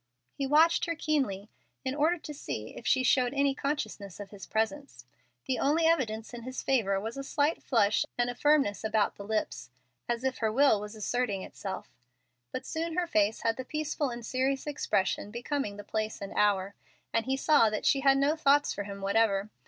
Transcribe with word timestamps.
He 0.33 0.47
watched 0.47 0.85
her 0.85 0.95
keenly, 0.95 1.47
in 1.85 1.93
order 1.93 2.17
to 2.17 2.33
see 2.33 2.75
if 2.75 2.87
she 2.87 3.03
showed 3.03 3.35
any 3.35 3.53
consciousness 3.53 4.19
of 4.19 4.31
his 4.31 4.47
presence. 4.47 5.05
The 5.45 5.59
only 5.59 5.85
evidence 5.85 6.33
in 6.33 6.41
his 6.41 6.63
favor 6.63 6.99
was 6.99 7.17
a 7.17 7.23
slight 7.23 7.61
flush 7.61 8.03
and 8.17 8.27
a 8.27 8.33
firmness 8.33 8.83
about 8.83 9.13
the 9.13 9.23
lips, 9.23 9.69
as 10.09 10.23
if 10.23 10.39
her 10.39 10.51
will 10.51 10.81
was 10.81 10.95
asserting 10.95 11.43
itself. 11.43 11.93
But 12.51 12.65
soon 12.65 12.95
her 12.95 13.05
face 13.05 13.41
had 13.41 13.57
the 13.57 13.63
peaceful 13.63 14.09
and 14.09 14.25
serious 14.25 14.65
expression 14.65 15.29
becoming 15.29 15.77
the 15.77 15.83
place 15.83 16.19
and 16.19 16.33
hour, 16.33 16.73
and 17.13 17.25
he 17.27 17.37
saw 17.37 17.69
that 17.69 17.85
she 17.85 17.99
had 17.99 18.17
no 18.17 18.35
thoughts 18.35 18.73
for 18.73 18.85
him 18.85 19.01
whatever. 19.01 19.51